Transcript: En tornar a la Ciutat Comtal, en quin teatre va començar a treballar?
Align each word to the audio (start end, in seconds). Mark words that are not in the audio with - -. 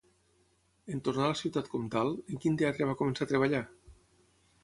En 0.93 1.01
tornar 1.07 1.25
a 1.25 1.33
la 1.33 1.37
Ciutat 1.41 1.67
Comtal, 1.75 2.09
en 2.35 2.41
quin 2.45 2.57
teatre 2.63 2.87
va 2.93 2.97
començar 3.03 3.27
a 3.27 3.31
treballar? 3.35 3.63